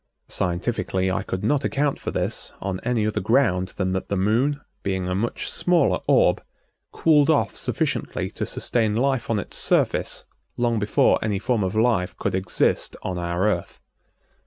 [0.27, 4.59] Scientifically I could not account for this on any other ground than that the Moon,
[4.81, 6.43] being a much smaller orb,
[6.91, 10.25] cooled off sufficiently to sustain life on its surface
[10.57, 13.79] long before any form of life could exist on our Earth.